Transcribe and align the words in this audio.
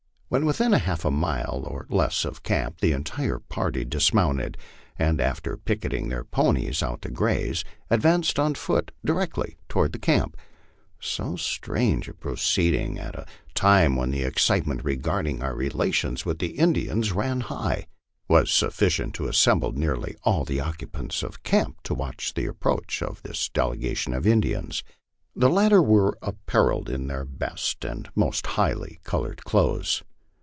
When 0.31 0.45
within 0.45 0.71
half 0.71 1.03
a 1.03 1.11
mile 1.11 1.65
or 1.67 1.85
less 1.89 2.23
of 2.23 2.41
camp 2.41 2.79
the 2.79 2.93
entire 2.93 3.37
party 3.37 3.83
dismounted, 3.83 4.57
and 4.97 5.19
after 5.19 5.57
picketing 5.57 6.07
their 6.07 6.23
ponies 6.23 6.81
out 6.81 7.01
to 7.01 7.09
graze, 7.11 7.65
ad 7.89 7.99
vanced 8.01 8.39
on 8.39 8.55
foot 8.55 8.91
directly 9.03 9.57
toward 9.67 10.01
camp. 10.01 10.37
So 11.01 11.35
strange 11.35 12.07
a 12.07 12.13
proceeding, 12.13 12.97
and 12.97 13.09
at 13.09 13.15
a 13.17 13.25
time 13.55 13.97
when 13.97 14.11
the 14.11 14.23
excitement 14.23 14.85
regarding 14.85 15.43
our 15.43 15.53
relations 15.53 16.25
with 16.25 16.39
the 16.39 16.51
Indians 16.57 17.11
ran 17.11 17.41
high, 17.41 17.87
was 18.29 18.49
sufficient 18.53 19.13
to 19.15 19.27
assemble 19.27 19.73
nearly 19.73 20.15
all 20.23 20.45
the 20.45 20.61
occupants 20.61 21.23
of 21.23 21.43
camp 21.43 21.81
to 21.83 21.93
watch 21.93 22.35
the 22.35 22.45
approach 22.45 23.03
of 23.03 23.21
this 23.23 23.49
delegation 23.49 24.13
of 24.13 24.25
Indians. 24.25 24.81
The 25.35 25.49
latter 25.49 25.81
were 25.81 26.17
apparelled 26.21 26.89
in 26.89 27.07
their 27.07 27.25
best 27.25 27.83
and 27.83 28.07
most 28.15 28.47
highly 28.55 29.01
colored 29.03 29.43
clothes. 29.43 30.03